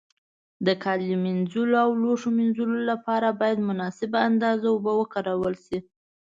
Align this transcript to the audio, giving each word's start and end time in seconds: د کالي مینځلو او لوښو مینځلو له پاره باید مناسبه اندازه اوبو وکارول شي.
د 0.65 0.67
کالي 0.83 1.13
مینځلو 1.23 1.75
او 1.85 1.89
لوښو 2.01 2.29
مینځلو 2.37 2.77
له 2.89 2.95
پاره 3.05 3.29
باید 3.41 3.65
مناسبه 3.69 4.17
اندازه 4.29 4.65
اوبو 4.71 4.91
وکارول 5.01 5.55
شي. 5.65 5.77